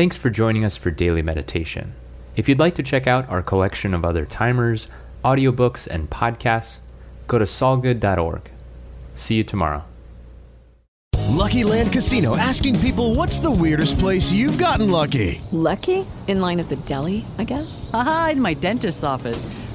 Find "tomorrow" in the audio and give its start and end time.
9.44-9.84